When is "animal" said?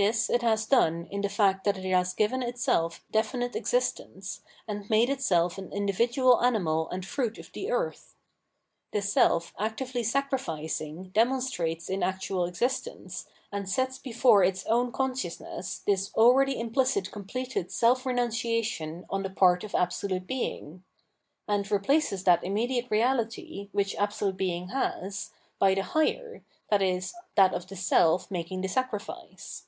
6.40-6.88